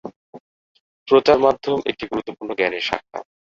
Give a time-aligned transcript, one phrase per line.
[1.07, 3.19] প্রচার মাধ্যম একটি গুরুত্বপূর্ণ জ্ঞানের শাখা।